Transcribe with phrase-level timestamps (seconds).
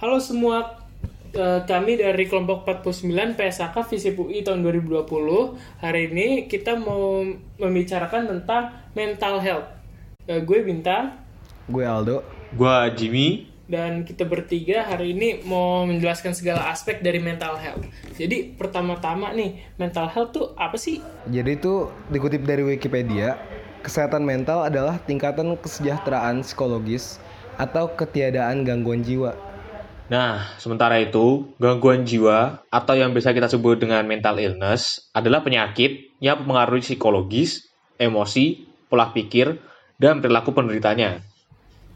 [0.00, 0.80] Halo semua,
[1.36, 5.60] eh, kami dari kelompok 49 PSAK Visip UI tahun 2020.
[5.76, 7.20] Hari ini kita mau
[7.60, 9.68] membicarakan tentang mental health.
[10.24, 11.20] Eh, gue Bintang
[11.68, 12.24] Gue Aldo.
[12.56, 13.52] Gua Jimmy.
[13.70, 17.84] dan kita bertiga hari ini mau menjelaskan segala aspek dari mental health.
[18.18, 20.98] Jadi pertama-tama nih, mental health tuh apa sih?
[21.30, 23.38] Jadi itu dikutip dari Wikipedia,
[23.84, 27.22] kesehatan mental adalah tingkatan kesejahteraan psikologis
[27.60, 29.49] atau ketiadaan gangguan jiwa.
[30.10, 36.18] Nah, sementara itu, gangguan jiwa atau yang bisa kita sebut dengan mental illness adalah penyakit
[36.18, 39.62] yang mempengaruhi psikologis, emosi, pola pikir,
[40.02, 41.22] dan perilaku penderitanya.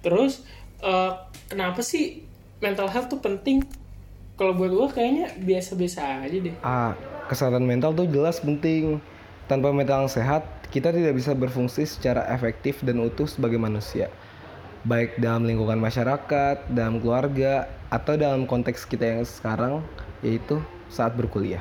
[0.00, 0.40] Terus
[0.80, 1.12] eh,
[1.52, 2.24] kenapa sih
[2.64, 3.60] mental health tuh penting?
[4.40, 6.56] Kalau buat gue kayaknya biasa-biasa aja deh.
[6.64, 6.96] Ah,
[7.28, 9.04] kesehatan mental tuh jelas penting.
[9.52, 14.08] Tanpa mental yang sehat, kita tidak bisa berfungsi secara efektif dan utuh sebagai manusia.
[14.88, 19.84] Baik dalam lingkungan masyarakat, dalam keluarga, atau dalam konteks kita yang sekarang,
[20.24, 21.60] yaitu saat berkuliah.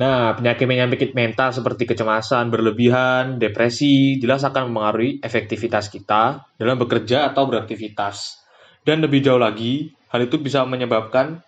[0.00, 7.44] Nah, penyakit-penyakit mental seperti kecemasan berlebihan, depresi, jelas akan mempengaruhi efektivitas kita dalam bekerja atau
[7.44, 8.40] beraktivitas.
[8.80, 11.44] Dan lebih jauh lagi, hal itu bisa menyebabkan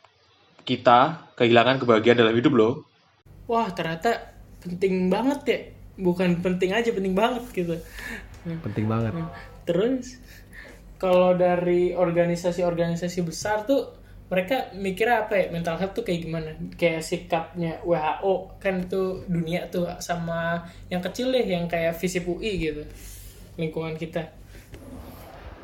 [0.68, 2.72] kita kehilangan kebahagiaan dalam hidup loh.
[3.48, 5.58] Wah ternyata penting banget ya.
[5.96, 7.80] Bukan penting aja, penting banget gitu.
[8.44, 9.16] Penting banget.
[9.66, 10.20] Terus
[10.96, 13.92] kalau dari organisasi-organisasi besar tuh
[14.26, 16.50] mereka mikirnya apa ya mental health tuh kayak gimana?
[16.74, 22.52] Kayak sikapnya WHO kan itu dunia tuh sama yang kecil deh yang kayak Visip UI
[22.58, 22.82] gitu
[23.54, 24.26] lingkungan kita.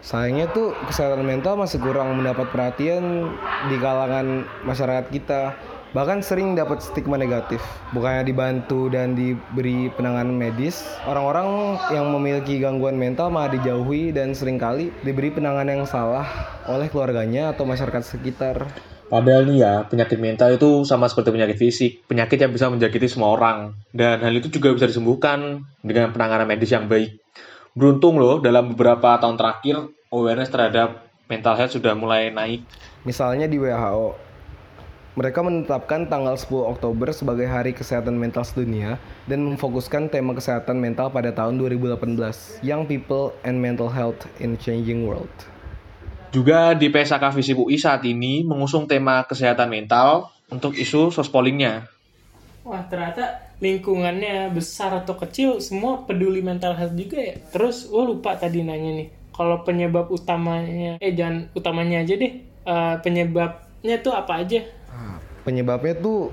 [0.02, 3.30] Sayangnya tuh kesehatan mental masih kurang mendapat perhatian
[3.70, 5.55] di kalangan masyarakat kita.
[5.92, 7.60] Bahkan sering dapat stigma negatif.
[7.92, 14.56] Bukannya dibantu dan diberi penanganan medis, orang-orang yang memiliki gangguan mental malah dijauhi dan sering
[14.56, 16.24] kali diberi penanganan yang salah
[16.64, 18.72] oleh keluarganya atau masyarakat sekitar.
[19.12, 23.36] Padahal nih ya, penyakit mental itu sama seperti penyakit fisik, penyakit yang bisa menjangkiti semua
[23.36, 23.77] orang.
[23.92, 27.20] Dan hal itu juga bisa disembuhkan dengan penanganan medis yang baik.
[27.77, 32.64] Beruntung loh, dalam beberapa tahun terakhir, awareness terhadap mental health sudah mulai naik.
[33.05, 34.31] Misalnya di WHO,
[35.12, 38.96] mereka menetapkan tanggal 10 Oktober sebagai Hari Kesehatan Mental Sedunia
[39.28, 45.05] dan memfokuskan tema kesehatan mental pada tahun 2018, Young People and Mental Health in Changing
[45.05, 45.33] World.
[46.33, 51.84] Juga di PSAK Visip UI saat ini mengusung tema kesehatan mental untuk isu sospolingnya.
[52.64, 57.36] Wah ternyata lingkungannya besar atau kecil semua peduli mental health juga ya.
[57.52, 62.96] Terus gue lupa tadi nanya nih, kalau penyebab utamanya, eh jangan utamanya aja deh, Eh,
[63.02, 64.62] penyebabnya tuh apa aja?
[65.42, 66.30] Penyebabnya tuh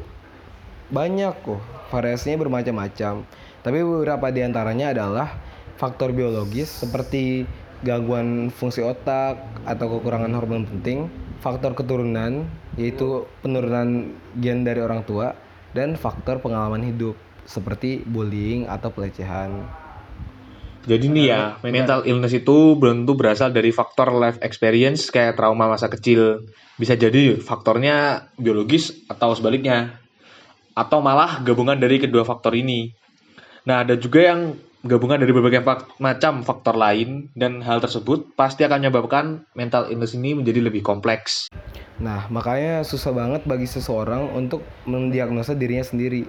[0.94, 3.25] banyak kok, variasinya bermacam-macam.
[3.62, 5.38] Tapi beberapa di antaranya adalah
[5.78, 7.46] faktor biologis seperti
[7.81, 11.08] gangguan fungsi otak atau kekurangan hormon penting,
[11.40, 12.46] faktor keturunan
[12.78, 15.34] yaitu penurunan gen dari orang tua,
[15.74, 17.18] dan faktor pengalaman hidup
[17.50, 19.66] seperti bullying atau pelecehan.
[20.88, 25.67] Jadi nih ya, mental illness itu belum tentu berasal dari faktor life experience kayak trauma
[25.67, 26.47] masa kecil.
[26.79, 30.00] Bisa jadi faktornya biologis atau sebaliknya.
[30.72, 32.95] Atau malah gabungan dari kedua faktor ini.
[33.67, 38.63] Nah, ada juga yang gabungan dari berbagai fak- macam faktor lain dan hal tersebut pasti
[38.63, 41.51] akan menyebabkan mental illness ini menjadi lebih kompleks.
[42.00, 46.23] Nah, makanya susah banget bagi seseorang untuk mendiagnosa dirinya sendiri.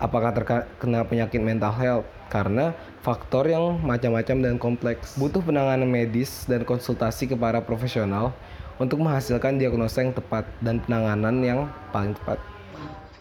[0.00, 2.08] Apakah terkena penyakit mental health?
[2.34, 5.14] Karena faktor yang macam-macam dan kompleks.
[5.14, 8.34] Butuh penanganan medis dan konsultasi ke para profesional
[8.82, 11.60] untuk menghasilkan diagnosa yang tepat dan penanganan yang
[11.94, 12.42] paling tepat.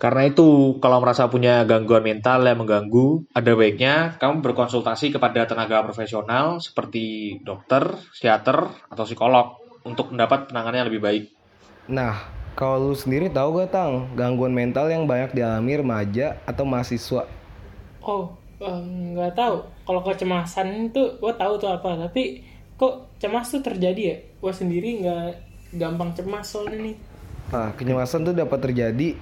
[0.01, 5.79] Karena itu, kalau merasa punya gangguan mental yang mengganggu, ada baiknya kamu berkonsultasi kepada tenaga
[5.79, 11.23] profesional seperti dokter, psikiater, atau psikolog untuk mendapat penanganan yang lebih baik.
[11.87, 12.19] Nah,
[12.59, 17.23] kalau lu sendiri tahu gak Tang, gangguan mental yang banyak dialami remaja atau mahasiswa?
[18.03, 19.67] Oh, nggak tahu.
[19.83, 22.43] Kalau kecemasan itu gue tahu tuh apa, tapi
[22.79, 24.17] kok cemas tuh terjadi ya?
[24.39, 25.27] Gue sendiri nggak
[25.77, 26.95] gampang cemas soalnya nih.
[27.53, 29.13] Nah, kecemasan tuh dapat terjadi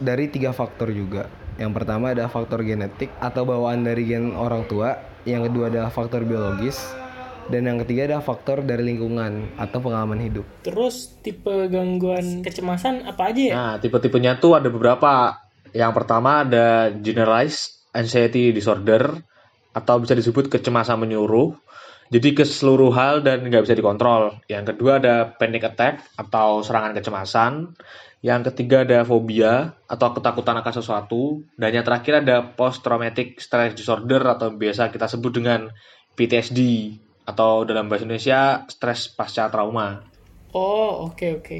[0.00, 1.28] dari tiga faktor juga.
[1.60, 4.96] Yang pertama ada faktor genetik atau bawaan dari gen orang tua.
[5.28, 6.80] Yang kedua adalah faktor biologis.
[7.50, 10.46] Dan yang ketiga adalah faktor dari lingkungan atau pengalaman hidup.
[10.62, 13.54] Terus tipe gangguan kecemasan apa aja ya?
[13.58, 15.34] Nah, tipe-tipenya tuh ada beberapa.
[15.74, 19.18] Yang pertama ada generalized anxiety disorder
[19.70, 21.54] atau bisa disebut kecemasan menyuruh.
[22.10, 24.42] Jadi ke seluruh hal dan nggak bisa dikontrol.
[24.50, 27.70] Yang kedua ada panic attack atau serangan kecemasan.
[28.20, 31.46] Yang ketiga ada fobia atau ketakutan akan sesuatu.
[31.54, 35.70] Dan yang terakhir ada post traumatic stress disorder atau biasa kita sebut dengan
[36.18, 36.58] PTSD
[37.30, 40.02] atau dalam bahasa Indonesia stres pasca trauma.
[40.50, 41.58] Oh, oke oke.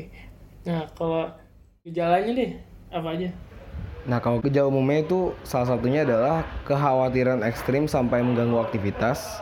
[0.66, 1.30] Nah, kalau
[1.86, 2.52] gejalanya deh
[2.90, 3.30] apa aja?
[4.10, 9.38] Nah, kalau gejala umumnya itu salah satunya adalah kekhawatiran ekstrim sampai mengganggu aktivitas,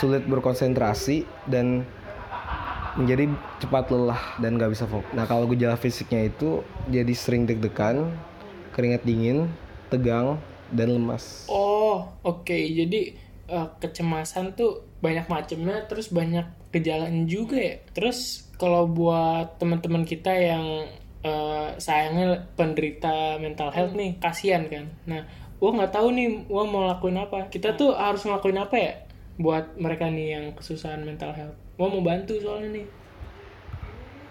[0.00, 1.84] sulit berkonsentrasi, dan
[2.96, 3.28] menjadi
[3.60, 5.12] cepat lelah dan gak bisa fokus.
[5.12, 8.08] Nah, kalau gejala fisiknya itu jadi sering deg-degan,
[8.72, 9.52] keringat dingin,
[9.92, 10.40] tegang,
[10.72, 11.44] dan lemas.
[11.52, 12.56] Oh, oke.
[12.56, 13.12] Jadi
[13.44, 17.76] eh, kecemasan tuh banyak macamnya, terus banyak gejalanya juga ya.
[17.92, 20.88] Terus kalau buat teman-teman kita yang
[21.28, 24.88] eh, sayangnya penderita mental health nih, kasihan kan.
[25.04, 25.22] Nah,
[25.60, 27.52] gua nggak tahu nih, gua mau lakuin apa.
[27.52, 28.92] Kita tuh harus ngelakuin apa ya
[29.38, 31.56] buat mereka nih yang kesusahan mental health.
[31.76, 32.86] Gua mau bantu soalnya nih.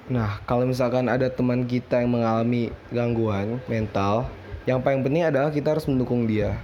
[0.08, 4.24] Nah, kalau misalkan ada teman kita yang mengalami gangguan mental,
[4.64, 6.56] yang paling penting adalah kita harus mendukung dia.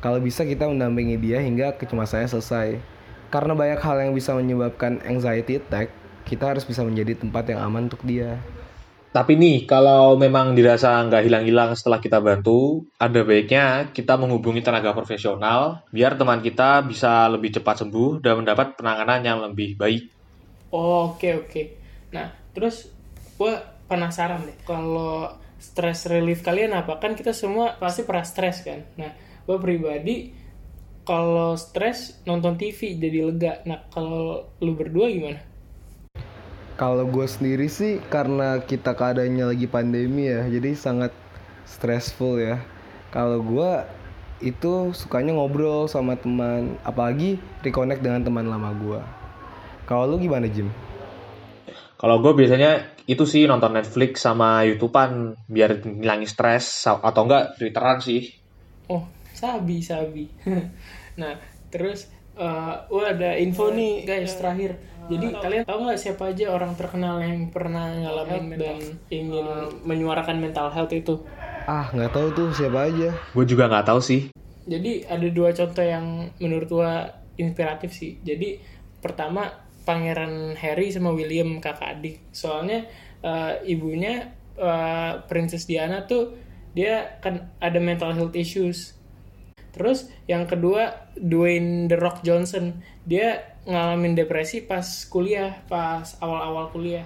[0.00, 2.80] Kalau bisa kita mendampingi dia hingga kecemasannya selesai.
[3.28, 5.92] Karena banyak hal yang bisa menyebabkan anxiety attack,
[6.24, 8.40] kita harus bisa menjadi tempat yang aman untuk dia.
[9.08, 14.92] Tapi nih, kalau memang dirasa nggak hilang-hilang setelah kita bantu, ada baiknya kita menghubungi tenaga
[14.92, 20.02] profesional biar teman kita bisa lebih cepat sembuh dan mendapat penanganan yang lebih baik.
[20.68, 21.62] Oke oke.
[22.12, 22.92] Nah, terus
[23.40, 23.54] gue
[23.88, 27.00] penasaran deh, kalau stress relief kalian apa?
[27.00, 28.84] Kan kita semua pasti pernah stres kan.
[29.00, 29.10] Nah,
[29.48, 30.36] gue pribadi
[31.08, 33.64] kalau stres nonton TV jadi lega.
[33.64, 35.40] Nah, kalau lu berdua gimana?
[36.78, 41.10] Kalau gue sendiri sih karena kita keadaannya lagi pandemi ya, jadi sangat
[41.66, 42.62] stressful ya.
[43.10, 43.70] Kalau gue
[44.38, 49.00] itu sukanya ngobrol sama teman, apalagi reconnect dengan teman lama gue.
[49.90, 50.70] Kalau lu gimana Jim?
[51.98, 57.98] Kalau gue biasanya itu sih nonton Netflix sama YouTubean biar ngilangin stres atau enggak Twitteran
[57.98, 58.30] sih.
[58.86, 59.02] Oh,
[59.34, 60.30] sabi sabi.
[61.20, 61.42] nah,
[61.74, 62.06] terus
[62.38, 64.78] eh uh, ada info nih guys terakhir.
[65.08, 68.76] Jadi kalian tahu nggak siapa aja orang terkenal yang pernah ngalamin dan
[69.08, 69.46] ingin
[69.82, 71.24] menyuarakan mental health itu?
[71.64, 73.16] Ah, nggak tahu tuh siapa aja.
[73.32, 74.28] Gue juga nggak tahu sih.
[74.68, 77.08] Jadi ada dua contoh yang menurut gua
[77.40, 78.20] inspiratif sih.
[78.20, 78.60] Jadi
[79.00, 79.48] pertama
[79.88, 82.20] Pangeran Harry sama William kakak adik.
[82.28, 82.84] Soalnya
[83.24, 86.36] uh, ibunya uh, Princess Diana tuh
[86.76, 88.97] dia kan ada mental health issues.
[89.72, 92.80] Terus yang kedua Dwayne The Rock Johnson.
[93.04, 97.04] Dia ngalamin depresi pas kuliah, pas awal-awal kuliah.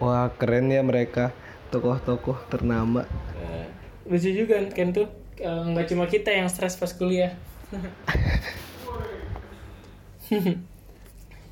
[0.00, 1.36] Wah keren ya mereka.
[1.68, 3.04] Tokoh-tokoh ternama.
[3.36, 3.68] Uh,
[4.08, 5.08] lucu juga kan tuh.
[5.38, 7.36] Nggak uh, cuma kita yang stres pas kuliah.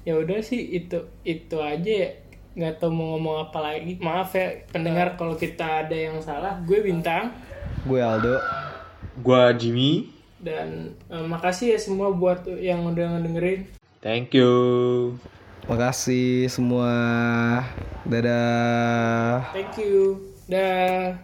[0.08, 2.10] ya udah sih itu itu aja ya.
[2.56, 4.00] Nggak tahu mau ngomong apa lagi.
[4.00, 6.56] Maaf ya pendengar kalau kita ada yang salah.
[6.64, 7.36] Gue bintang.
[7.84, 8.40] Gue Aldo.
[9.20, 10.15] Gue Jimmy
[10.46, 13.66] dan uh, makasih ya semua buat yang udah ngedengerin.
[13.98, 15.18] Thank you.
[15.66, 16.94] Makasih semua.
[18.06, 19.50] Dadah.
[19.50, 20.30] Thank you.
[20.46, 21.18] Dah